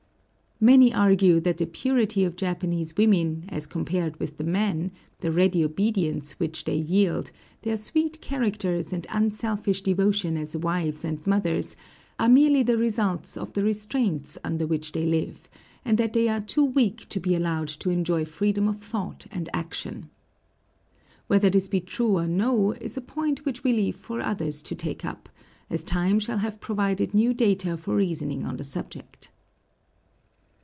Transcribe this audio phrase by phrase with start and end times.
[0.63, 5.65] Many argue that the purity of Japanese women, as compared with the men, the ready
[5.65, 7.31] obedience which they yield,
[7.63, 11.75] their sweet characters and unselfish devotion as wives and mothers,
[12.19, 15.41] are merely the results of the restraint under which they live,
[15.83, 19.49] and that they are too weak to be allowed to enjoy freedom of thought and
[19.53, 20.11] action.
[21.25, 24.75] Whether this be true or no is a point which we leave for others to
[24.75, 25.27] take up,
[25.71, 29.31] as time shall have provided new data for reasoning on the subject.